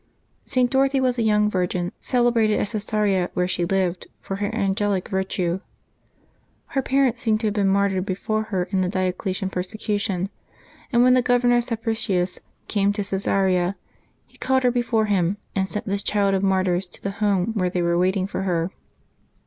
[0.47, 0.63] [t.
[0.63, 5.59] Dorothy was a young virgin, celebrated at Caesarea, where she lived, for her angelic virtue.
[6.69, 10.31] Her parents seem to have been martyred before her in the Diocletian persecution,
[10.91, 13.75] and when the Governor Sapricius came to Caesarea
[14.25, 17.69] he called her before him, and sent this child of martyrs to the home where
[17.69, 18.71] they were waiting for her.